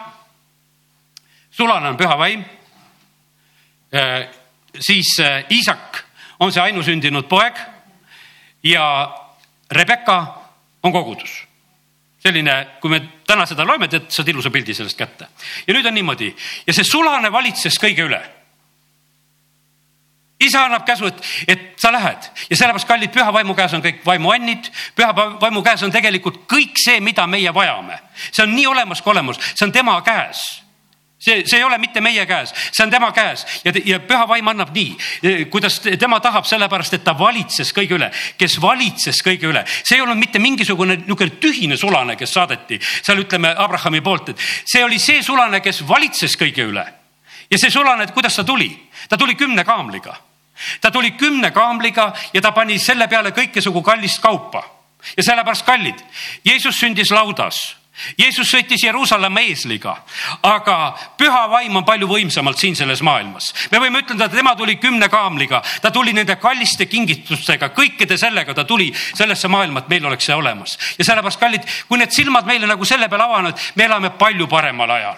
[1.53, 2.41] sulane on püha vaim
[3.91, 4.27] eh,.
[4.79, 5.15] siis
[5.49, 6.03] Iisak
[6.39, 7.57] on see ainusündinud poeg
[8.63, 8.85] ja
[9.73, 10.17] Rebecca
[10.85, 11.33] on kogudus
[12.21, 15.27] selline, kui me täna seda loeme, tead, saad ilusa pildi sellest kätte.
[15.67, 16.29] ja nüüd on niimoodi
[16.67, 18.21] ja see sulane valitses kõige üle
[20.39, 22.29] isa annab käsu, et, et sa lähed.
[22.49, 25.09] Ja sellepärast, kallid, püha vaimu käes on kõik vaimuannid, püha
[25.41, 27.99] vaimu käes on tegelikult kõik see, mida meie vajame.
[28.31, 30.45] see on nii olemas kui olemas, see on tema käes.
[31.19, 33.41] See, see ei ole mitte meie käes, see on tema käes.
[33.65, 38.11] Ja, ja püha vaim annab nii, kuidas tema tahab, sellepärast et ta valitses kõige üle,
[38.37, 39.63] kes valitses kõige üle.
[39.81, 44.45] see ei olnud mitte mingisugune niisugune tühine sulane, kes saadeti seal ütleme Abrahami poolt, et
[44.69, 46.85] see oli see sulane, kes valitses kõige üle.
[47.49, 48.69] ja see sulane, et kuidas ta tuli,
[49.09, 50.15] ta tuli kümne kaamliga
[50.81, 54.63] ta tuli kümne kaamliga ja ta pani selle peale kõikesugu kallist kaupa.
[55.17, 55.99] ja sellepärast kallid,
[56.45, 57.75] Jeesus sündis laudas
[58.17, 59.95] Jeesus sõitis Jeruusalemma eesliga,
[60.45, 60.75] aga
[61.17, 63.53] püha vaim on palju võimsamalt siin selles maailmas.
[63.71, 68.53] me võime ütelda, et tema tuli kümne kaamliga, ta tuli nende kalliste kingitustega, kõikide sellega
[68.53, 70.77] ta tuli sellesse maailma, et meil oleks see olemas.
[70.97, 74.91] ja sellepärast, kallid, kui need silmad meile nagu selle peale avanevad, me elame palju paremal
[74.91, 75.17] ajal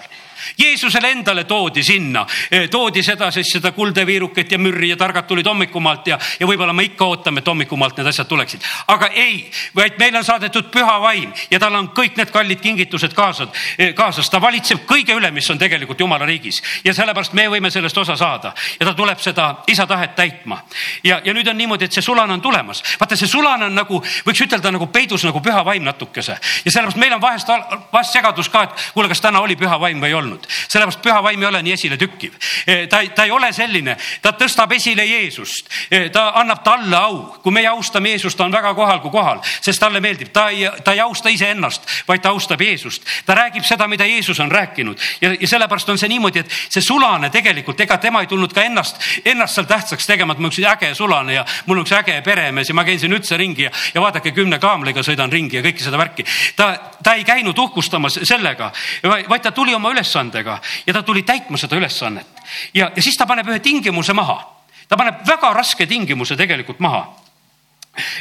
[0.60, 5.48] Jeesusele endale toodi sinna, eh, toodi seda, siis seda kuldeviiruket ja mürri ja targad tulid
[5.48, 8.64] hommikumaalt ja, ja võib-olla me ikka ootame, et hommikumaalt need asjad tuleksid.
[8.88, 13.14] aga ei, vaid meile on saadetud püha vaim ja tal on kõik need kallid kingitused
[13.14, 16.62] kaasas, eh, kaasas, ta valitseb kõige üle, mis on tegelikult jumala riigis.
[16.84, 18.54] Ja sellepärast me võime sellest osa saada.
[18.80, 20.64] Ja ta tuleb seda isa tahet täitma.
[21.04, 24.02] ja, ja nüüd on niimoodi, et see sulane on tulemas, vaata, see sulane on nagu,
[24.26, 26.38] võiks ütelda nagu peidus nagu püha vaim natukese.
[26.66, 27.48] Ja sellepärast meil on vahest,
[27.94, 30.48] vahest segadus ka, et kuule, kas täna oli püha vaim või ei olnud olnud.
[30.68, 32.34] sellepärast püha vaim ei ole nii esiletükkiv.
[32.66, 37.20] E, ta, ta ei ole selline, ta tõstab esile Jeesust, e, ta annab talle au.
[37.44, 40.68] kui meie austame Jeesust, ta on väga kohal kui kohal, sest talle meeldib, ta ei,
[40.84, 43.04] ta ei austa iseennast, vaid ta austab Jeesust.
[43.26, 46.82] ta räägib seda, mida Jeesus on rääkinud ja, ja sellepärast on see niimoodi, et see
[46.82, 50.60] sulane tegelikult, ega tema ei tulnud ka ennast, ennast seal tähtsaks tegema, et ma üks
[50.60, 53.72] äge sulane ja mul on üks äge peremees ja ma käin siin üldse ringi ja,
[53.94, 56.26] ja vaadake, kümne kaamliga sõidan ringi ja kõike seda värki.
[56.56, 56.72] ta,
[57.04, 58.72] ta ei käinud uhkustamas sellega,
[59.04, 62.28] vaid ta tuli oma ülesandega ülesandega ja ta tuli täitma seda ülesannet.
[62.74, 64.40] ja, ja siis ta paneb ühe tingimuse maha.
[64.88, 67.16] ta paneb väga raske tingimuse tegelikult maha.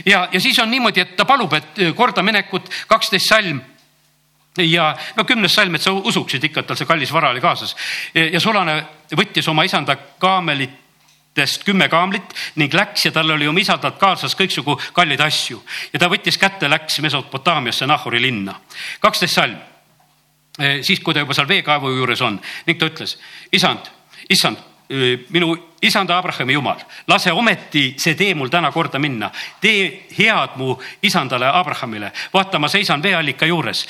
[0.06, 3.61] ja, ja siis on niimoodi, et ta palub, et kordaminekut kaksteist salm
[4.58, 7.76] ja no kümnes salm, et sa usuksid ikka, et tal see kallis vara oli kaasas.
[8.14, 8.84] ja sulane
[9.16, 14.78] võttis oma isanda kaamelitest kümme kaamlit ning läks ja tal oli oma isandalt kaasas kõiksugu
[14.92, 18.61] kalleid asju ja ta võttis kätte, läks Mesopotaamiasse Nahuri linna.
[19.00, 19.58] kaksteist salm
[20.83, 23.16] siis, kui ta juba seal veekaevu juures on ning ta ütles,
[23.53, 23.90] isand,
[24.31, 24.59] issand,
[24.90, 29.31] eh, minu isanda Abrahami jumal, lase ometi see tee mul täna korda minna.
[29.61, 32.12] tee head mu isandale Abrahamile.
[32.35, 33.87] vaata, ma seisan veeallika juures.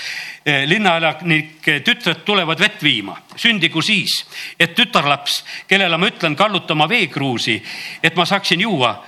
[0.47, 4.27] Eh, linnaelanike tütred tulevad vett viima, sündigu siis,
[4.61, 7.63] et tütarlaps, kellele ma ütlen kallutama veekruusi,
[8.03, 9.05] et ma saaksin juua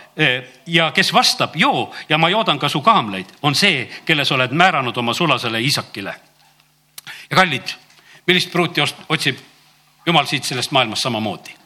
[0.66, 4.53] ja kes vastab, joo ja ma joodan ka su kaamleid, on see, kelle sa oled
[4.53, 6.30] määranud oma sulasele Iisakile
[7.31, 7.75] ja kallid,
[8.27, 9.38] millist pruuti otsib
[10.07, 11.57] jumal siit sellest maailmast samamoodi?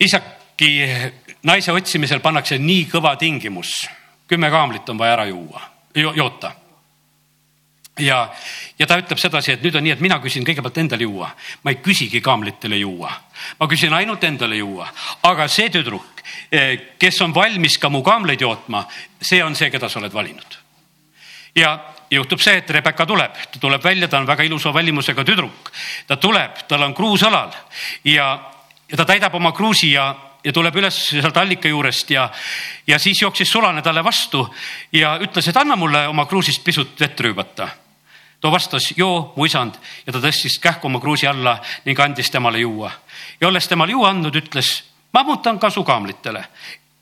[0.00, 0.70] isaki
[1.42, 3.88] naise otsimisel pannakse nii kõva tingimus,
[4.28, 5.62] kümme kaamlit on vaja ära juua
[5.94, 6.52] jo,, joota
[7.98, 8.34] ja,
[8.78, 11.30] ja ta ütleb sedasi, et nüüd on nii, et mina küsin kõigepealt endale juua.
[11.62, 13.10] ma ei küsigi kaamlitele juua,
[13.60, 14.88] ma küsin ainult endale juua,
[15.22, 18.86] aga see tüdruk, eh, kes on valmis ka mu kaamleid jootma,
[19.20, 20.58] see on see, keda sa oled valinud.
[21.58, 21.78] Ja
[22.10, 25.72] juhtub see, et Rebecca tuleb, ta tuleb välja, ta on väga ilusa välimusega tüdruk.
[26.06, 27.52] ta tuleb, tal on kruus õlal
[28.04, 28.28] ja,
[28.88, 32.28] ja ta täidab oma kruusi ja, ja tuleb üles sealt allika juurest ja,
[32.86, 34.46] ja siis jooksis sulane talle vastu
[34.92, 37.68] ja ütles, et anna mulle oma kruusist pisut vett rüübata
[38.40, 39.74] too vastas, joo, mu isand
[40.06, 42.90] ja ta tõstis kähku oma kruusi alla ning andis temale juua.
[43.40, 46.44] ja olles temale juua andnud, ütles, ma ammutan kasu kaamlitele,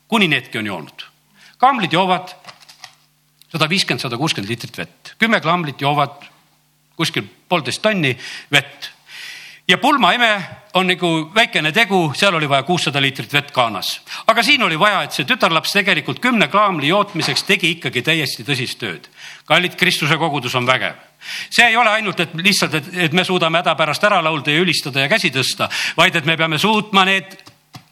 [0.09, 1.07] kuni needki on joonud.
[1.59, 2.35] kaamlid joovad
[3.57, 6.21] sada viiskümmend, sada kuuskümmend liitrit vett, kümme kaamlit joovad
[6.97, 8.13] kuskil poolteist tonni
[8.53, 8.93] vett
[9.69, 10.43] ja pulmaime
[10.75, 14.01] on nagu väikene tegu, seal oli vaja kuussada liitrit vett kaanas.
[14.27, 18.79] aga siin oli vaja, et see tütarlaps tegelikult kümne kraamli jootmiseks tegi ikkagi täiesti tõsist
[18.79, 19.09] tööd.
[19.45, 20.95] kallid, Kristuse kogudus on vägev.
[21.51, 24.61] see ei ole ainult, et lihtsalt, et, et me suudame häda pärast ära laulda ja
[24.61, 27.37] ülistada ja käsi tõsta, vaid et me peame suutma need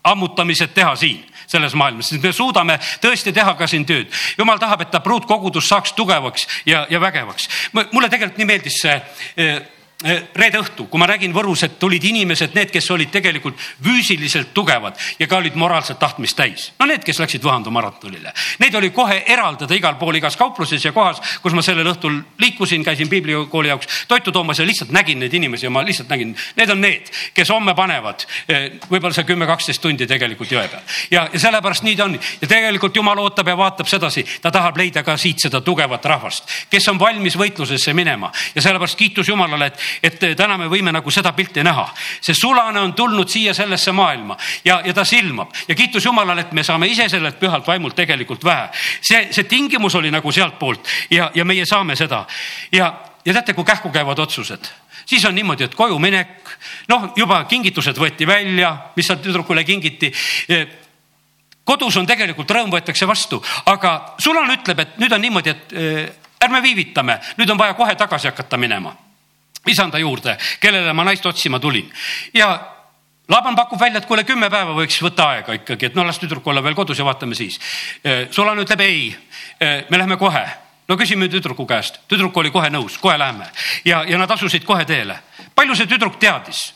[0.05, 4.09] ammutamised teha siin selles maailmas, sest me suudame tõesti teha ka siin tööd.
[4.39, 7.49] jumal tahab, et ta pruutkogudus saaks tugevaks ja, ja vägevaks.
[7.93, 8.95] mulle tegelikult nii meeldis see
[9.37, 9.61] eh,
[10.05, 14.99] reede õhtu, kui ma nägin Võrus, et tulid inimesed, need, kes olid tegelikult füüsiliselt tugevad
[15.19, 16.67] ja ka olid moraalset tahtmist täis.
[16.79, 20.93] no need, kes läksid Võhandu maratonile, neid oli kohe eraldada igal pool, igas kaupluses ja
[20.93, 25.35] kohas, kus ma sellel õhtul liikusin, käisin piiblikooli jaoks toitu toomas ja lihtsalt nägin neid
[25.35, 29.49] inimesi ja ma lihtsalt nägin, need on need, kes homme panevad eh, võib-olla see kümme,
[29.49, 30.85] kaksteist tundi tegelikult jõe peal.
[31.11, 34.77] ja, ja sellepärast nii ta on ja tegelikult jumal ootab ja vaatab sedasi, ta tahab
[34.77, 39.67] leida ka siit seda tugevat rahvast, kes on valmis võitlusesse minema ja sellepärast kiitus Jumalale,
[39.67, 41.87] et et täna me võime nagu seda pilti näha.
[42.21, 45.53] see sulane on tulnud siia sellesse maailma ja, ja ta silmab.
[45.69, 48.69] Ja kiitus Jumalale, et me saame ise sellelt pühalt vaimult tegelikult vähe.
[49.01, 52.25] see, see tingimus oli nagu sealtpoolt ja, ja meie saame seda.
[52.73, 52.93] Ja,
[53.25, 54.71] ja teate, kui kähku käivad otsused?
[55.07, 56.49] Siis on niimoodi, et koju minek,
[56.89, 60.13] noh, juba kingitused võeti välja, mis seal tüdrukule kingiti.
[61.65, 65.75] Kodus on tegelikult rõõm võetakse vastu, aga sulane ütleb, et nüüd on niimoodi, et
[66.45, 68.97] ärme viivitame, nüüd on vaja kohe tagasi hakata minema
[69.67, 71.91] isanda juurde, kellele ma naist otsima tulin
[72.35, 72.53] ja
[73.29, 76.45] Laban pakub välja, et kuule, kümme päeva võiks võtta aega ikkagi, et no las tüdruk
[76.53, 77.57] olla veel kodus ja vaatame siis.
[78.31, 79.07] Solana ütleb ei,
[79.89, 80.45] me lähme kohe.
[80.89, 83.47] no küsime tüdruku käest, tüdruk oli kohe nõus, kohe lähme
[83.85, 85.17] ja, ja nad asusid kohe teele.
[85.55, 86.75] palju see tüdruk teadis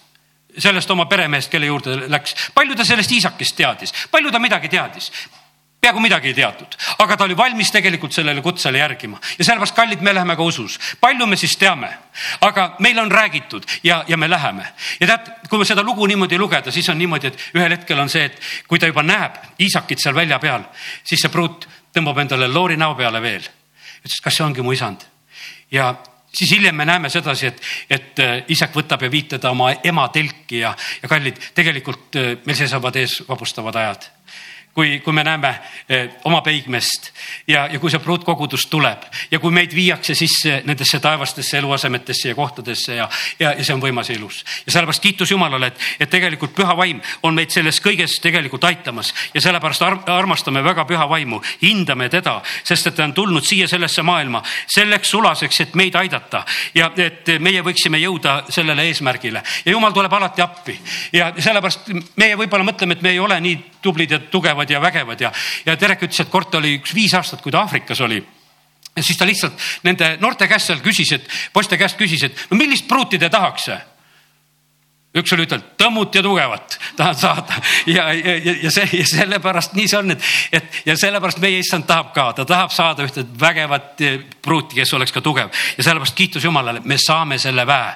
[0.59, 5.11] sellest oma peremehest, kelle juurde läks, palju ta sellest isakest teadis, palju ta midagi teadis?
[5.81, 9.21] Peaaegu midagi ei teatud, aga ta oli valmis tegelikult sellele kutsele järgima.
[9.39, 10.79] Ja sellepärast, kallid, me läheme ka usus.
[11.01, 11.91] palju me siis teame,
[12.41, 14.67] aga meil on räägitud ja, ja me läheme.
[15.01, 18.09] Ja tead, kui me seda lugu niimoodi lugeda, siis on niimoodi, et ühel hetkel on
[18.09, 20.67] see, et kui ta juba näeb Iisakit seal välja peal,
[21.05, 23.47] siis see pruut tõmbab endale loori näo peale veel.
[24.03, 25.07] ütles, kas see ongi mu isand?
[25.71, 25.95] Ja
[26.35, 30.09] siis hiljem me näeme sedasi, et, et äh, isak võtab ja viib teda oma ema
[30.09, 34.11] telki ja, ja kallid, tegelikult äh, meil seisavad ees vapustavad ajad
[34.75, 35.49] kui, kui me näeme
[35.89, 37.11] eh, oma peigmest
[37.49, 42.35] ja, ja kui see pruutkogudus tuleb ja kui meid viiakse sisse nendesse taevastesse eluasemetesse ja
[42.35, 43.09] kohtadesse ja,
[43.41, 44.45] ja, ja see on võimas ja ilus.
[44.67, 49.11] ja sellepärast kiitus Jumalale, et, et tegelikult püha vaim on meid selles kõiges tegelikult aitamas
[49.35, 53.69] ja sellepärast ar armastame väga püha vaimu, hindame teda, sest et ta on tulnud siia
[53.69, 59.75] sellesse maailma selleks sulaseks, et meid aidata ja et meie võiksime jõuda sellele eesmärgile ja
[59.75, 60.79] Jumal tuleb alati appi
[61.13, 65.21] ja sellepärast meie võib-olla mõtleme, et me ei ole nii tublid ja tugevad ja vägevad
[65.21, 65.31] ja,
[65.67, 68.19] ja Terek ütles, et kord oli üks viis aastat, kui ta Aafrikas oli.
[68.97, 69.55] Ja siis ta lihtsalt
[69.87, 73.71] nende noorte käest seal küsis, et poiste käest küsis, et no millist pruuti te tahaks
[75.23, 79.89] üks oli ütelnud tõmmut ja tugevat tahan saada ja, ja, ja see ja sellepärast nii
[79.89, 84.03] see on, et, et ja sellepärast meie issand tahab ka, ta tahab saada ühte vägevat
[84.05, 87.93] eh, pruuti, kes oleks ka tugev ja sellepärast kiitus Jumalale, me saame selle väe.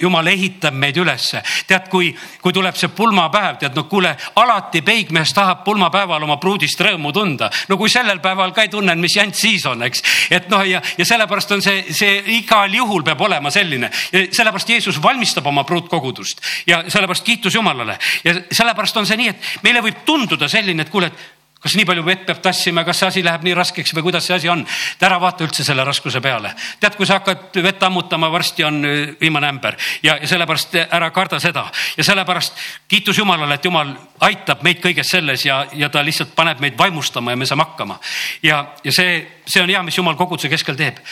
[0.00, 1.42] Jumal ehitab meid ülesse.
[1.66, 6.80] tead, kui, kui tuleb see pulmapäev, tead, no kuule, alati peigmees tahab pulmapäeval oma pruudist
[6.80, 7.50] rõõmu tunda.
[7.68, 10.82] no kui sellel päeval ka ei tunne, mis jant siis on, eks, et noh, ja,
[10.98, 13.90] ja sellepärast on see, see igal juhul peab olema selline.
[14.12, 19.62] sellepärast Jeesus valmistab oma pruutkogudust ja sellepärast kiitus Jumalale ja sellepärast on see nii, et
[19.62, 21.30] meile võib tunduda selline, et kuule, et
[21.62, 24.34] kas nii palju vett peab tassima, kas see asi läheb nii raskeks või kuidas see
[24.34, 24.64] asi on?
[25.02, 26.52] ära vaata üldse selle raskuse peale.
[26.80, 31.10] tead, kui sa hakkad vett ammutama, varsti on äh, viimane ämber ja, ja sellepärast ära
[31.10, 36.02] karda seda ja sellepärast kiitus Jumalale, et Jumal aitab meid kõiges selles ja, ja ta
[36.04, 37.98] lihtsalt paneb meid vaimustama ja me saame hakkama.
[38.42, 41.02] ja, ja see, see on hea, mis Jumal koguduse keskel teeb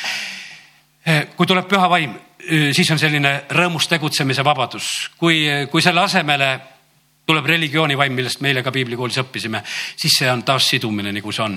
[1.36, 2.12] kui tuleb püha vaim,
[2.76, 6.50] siis on selline rõõmus tegutsemise vabadus, kui, kui selle asemele
[7.30, 9.60] tuleb religiooni vaim, millest me eile ka piiblikoolis õppisime,
[9.96, 11.56] siis see on taas sidumine, nagu see on.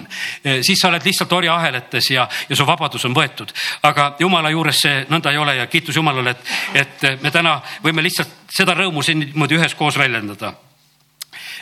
[0.61, 3.53] siis sa oled lihtsalt orjaahelates ja, ja su vabadus on võetud.
[3.89, 6.53] aga jumala juures see nõnda ei ole ja kiitus Jumalale, et,
[6.83, 10.53] et me täna võime lihtsalt seda rõõmu siin niimoodi üheskoos väljendada.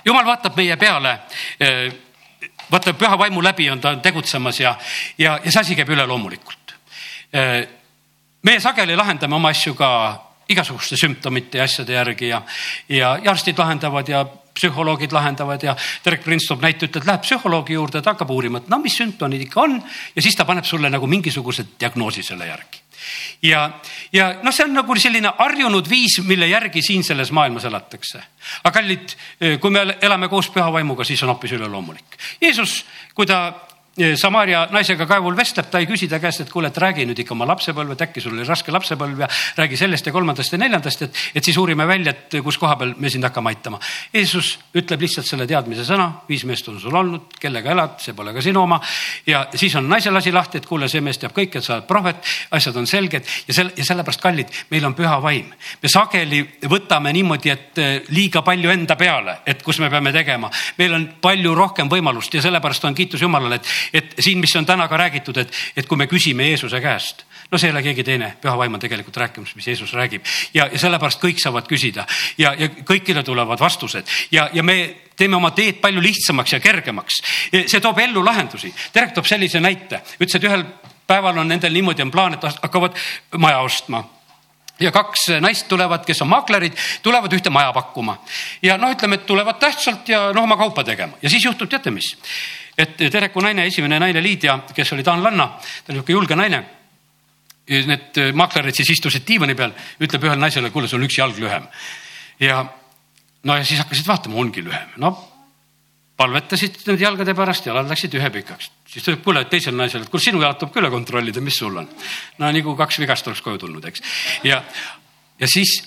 [0.05, 1.19] jumal vaatab meie peale
[2.71, 4.75] vaata püha vaimu läbi on ta tegutsemas ja,
[5.17, 6.60] ja, ja see asi käib üleloomulikult.
[7.31, 9.89] Meie sageli lahendame oma asju ka
[10.51, 12.41] igasuguste sümptomite ja asjade järgi ja,
[12.89, 17.77] ja, ja arstid lahendavad ja psühholoogid lahendavad ja Derek Prince toob näite, ütleb, läheb psühholoogi
[17.77, 19.77] juurde, ta hakkab uurima, et no mis sümptomid ikka on
[20.15, 22.81] ja siis ta paneb sulle nagu mingisuguse diagnoosi selle järgi.
[23.47, 23.63] ja,
[24.13, 28.23] ja noh, see on nagu selline harjunud viis, mille järgi siin selles maailmas elatakse.
[28.63, 29.15] aga kallid,
[29.61, 32.19] kui me elame koos püha vaimuga, siis on hoopis üleloomulik.
[32.41, 32.83] Jeesus,
[33.15, 33.53] kui ta
[34.15, 37.33] Samaria naisega kaevul vestleb, ta ei küsi ta käest, et kuule, et räägi nüüd ikka
[37.35, 39.27] oma lapsepõlve, et äkki sul oli raske lapsepõlv ja
[39.57, 42.93] räägi sellest ja kolmandast ja neljandast, et, et siis uurime välja, et kus koha peal
[42.95, 43.81] me sind hakkame aitama.
[44.13, 48.31] Jeesus ütleb lihtsalt selle teadmise sõna, viis meest on sul olnud, kellega elad, see pole
[48.31, 48.79] ka sinu oma.
[49.27, 52.23] ja siis on naisel asi lahti, et kuule, see mees teab kõike, sa oled prohvet,
[52.55, 55.51] asjad on selged ja selle ja sellepärast kallid, meil on püha vaim.
[55.83, 60.49] me sageli võtame niimoodi, et eh, liiga palju enda peale, et kus me peame tegema.
[60.79, 64.65] meil on palju rohkem võimalust ja sellepärast on kiitus Jumalale, et et siin, mis on
[64.65, 68.03] täna ka räägitud, et, et kui me küsime Jeesuse käest, no see ei ole keegi
[68.07, 70.25] teine, püha vaim on tegelikult rääkimas, mis Jeesus räägib.
[70.53, 72.05] Ja, ja sellepärast kõik saavad küsida.
[72.37, 74.07] Ja, ja kõikidele tulevad vastused.
[74.31, 74.77] Ja, ja me
[75.17, 77.21] teeme oma teed palju lihtsamaks ja kergemaks.
[77.51, 78.73] see toob ellu lahendusi.
[78.93, 80.65] Terek toob sellise näite, ütles, et ühel
[81.07, 82.97] päeval on nendel niimoodi on plaan, et hakkavad
[83.37, 84.03] maja ostma.
[84.81, 88.15] Ja kaks naist tulevad, kes on maklerid, tulevad ühte maja pakkuma.
[88.65, 91.19] Ja noh, ütleme, et tulevad tähtsalt ja noh, oma kaupa tegema.
[91.21, 92.15] Ja siis juhtub, teate mis?
[92.81, 96.61] Et Tereku naine, esimene naine Liidia, kes oli taanlanna, ta oli niisugune julge naine.
[97.71, 101.67] Need maklerid siis istusid diivani peal, ütleb ühele naisele, kuule, sul on üks jalg lühem.
[102.41, 102.63] ja
[103.43, 105.13] no ja siis hakkasid vaatama, ongi lühem, no
[106.21, 108.71] palvetasid nende jalgade pärast, jalad läksid ühepikaks.
[108.85, 111.57] siis ta ütleb, kuule, teisele naisele, et kuule, sinu jalad tuleb ka üle kontrollida, mis
[111.57, 111.87] sul on.
[112.37, 114.03] no nagu kaks vigast oleks koju tulnud, eks.
[114.47, 114.61] ja,
[115.39, 115.77] ja siis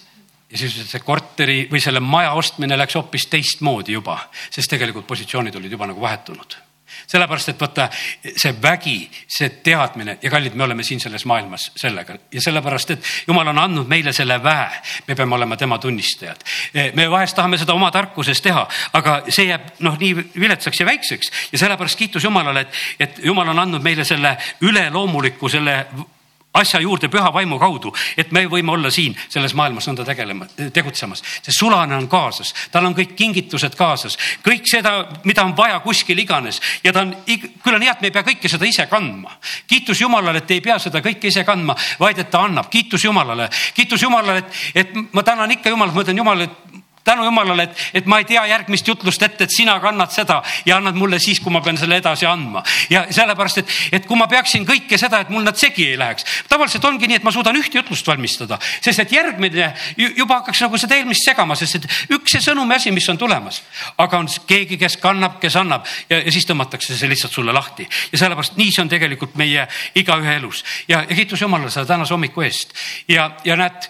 [0.51, 4.19] ja siis see korteri või selle maja ostmine läks hoopis teistmoodi juba,
[4.51, 6.64] sest tegelikult positsioonid olid juba nagu vahetunud
[7.07, 7.89] sellepärast, et vaata
[8.37, 8.97] see vägi,
[9.29, 13.59] see teadmine ja kallid, me oleme siin selles maailmas sellega ja sellepärast, et jumal on
[13.59, 14.69] andnud meile selle väe.
[15.09, 16.45] me peame olema tema tunnistajad.
[16.95, 21.33] me vahest tahame seda oma tarkuses teha, aga see jääb noh, nii viletsaks ja väikseks
[21.53, 25.85] ja sellepärast kiitus Jumalale, et, et Jumal on andnud meile selle üleloomuliku, selle
[26.55, 31.23] asja juurde püha vaimu kaudu, et me võime olla siin selles maailmas nõnda tegelema, tegutsemas.
[31.43, 36.19] see sulane on kaasas, tal on kõik kingitused kaasas, kõik seda, mida on vaja kuskil
[36.19, 39.39] iganes ja ta on, küll on hea, et me ei pea kõike seda ise kandma.
[39.67, 43.49] kiitus Jumalale, et ei pea seda kõike ise kandma, vaid et ta annab, kiitus Jumalale,
[43.75, 46.64] kiitus Jumalale, et, et ma tänan ikka Jumalat, ma ütlen Jumalale, et
[47.05, 50.79] tänu jumalale, et, et ma ei tea järgmist jutlust ette, et sina kannad seda ja
[50.79, 52.63] annad mulle siis, kui ma pean selle edasi andma.
[52.91, 56.25] ja sellepärast, et, et kui ma peaksin kõike seda, et mul nad segi ei läheks.
[56.49, 60.81] tavaliselt ongi nii, et ma suudan ühte jutlust valmistada, sest et järgmine juba hakkaks nagu
[60.81, 63.63] seda eelmist segama, sest et üks see sõnumi asi, mis on tulemas,
[63.99, 67.87] aga on keegi, kes kannab, kes annab ja, ja siis tõmmatakse see lihtsalt sulle lahti.
[68.13, 69.67] Ja sellepärast nii see on tegelikult meie
[69.99, 70.65] igaühe elus.
[70.89, 72.75] Ja, ja kiitus Jumalale selle tänase hommiku eest.
[73.09, 73.89] Ja, ja näed,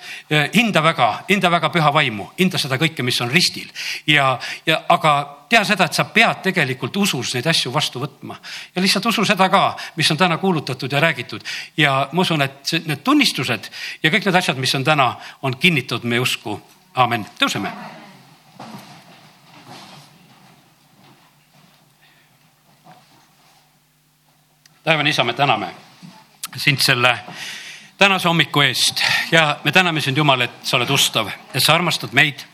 [0.54, 3.68] hinda väga, hinda väga püha vaimu, hinda seda kõike mis on ristil
[4.06, 5.14] ja, ja aga
[5.54, 8.36] tea seda, et sa pead tegelikult usus neid asju vastu võtma
[8.74, 9.64] ja lihtsalt usu seda ka,
[9.96, 11.44] mis on täna kuulutatud ja räägitud.
[11.76, 13.70] ja ma usun, et need tunnistused
[14.02, 16.60] ja kõik need asjad, mis on täna, on kinnitatud meie usku.
[16.94, 17.72] amen, tõuseme.
[24.84, 25.70] taevane isa, me täname
[26.56, 27.18] sind selle
[27.98, 32.12] tänase hommiku eest ja me täname sind, Jumal, et sa oled ustav, et sa armastad
[32.12, 32.44] meid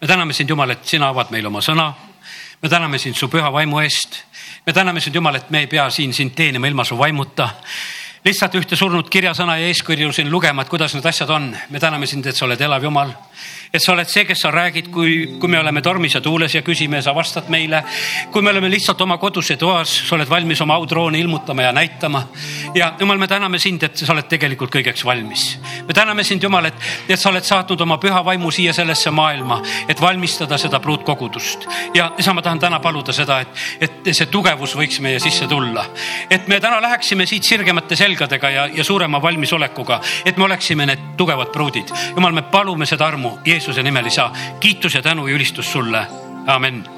[0.00, 1.92] me täname sind, Jumal, et sina avad meile oma sõna.
[2.62, 4.24] me täname sind su püha vaimu eest.
[4.66, 7.50] me täname sind, Jumal, et me ei pea siin sind teenima ilma su vaimuta
[8.24, 11.56] lihtsalt ühte surnud kirjasõna ja eeskirju siin lugema, et kuidas need asjad on.
[11.70, 13.12] me täname sind, et sa oled elav Jumal
[13.72, 16.62] et sa oled see, kes sa räägid, kui, kui me oleme tormis ja tuules ja
[16.64, 17.82] küsime ja sa vastad meile.
[18.32, 21.72] kui me oleme lihtsalt oma kodus ja toas, sa oled valmis oma audrooni ilmutama ja
[21.72, 22.28] näitama.
[22.74, 25.58] ja jumal, me täname sind, et sa oled tegelikult kõigeks valmis.
[25.86, 26.74] me täname sind, Jumal, et,
[27.08, 31.66] et sa oled saatnud oma püha vaimu siia sellesse maailma, et valmistada seda pruutkogudust.
[31.94, 35.84] ja isa, ma tahan täna paluda seda, et, et see tugevus võiks meie sisse tulla.
[36.30, 41.04] et me täna läheksime siit sirgemate selgadega ja, ja suurema valmisolekuga, et me oleksime need
[41.16, 41.92] tugevad pruudid.
[42.16, 46.06] Jumal, me palume seda armu Jeesuse nimel, isa, kiitus ja tänu ja ülistus sulle.
[46.46, 46.88] amen